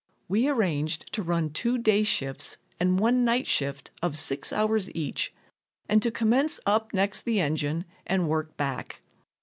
[0.27, 5.31] We arranged to run two day shifts and one night shift of six hours each
[5.87, 9.01] and to commence up next the engine and work back.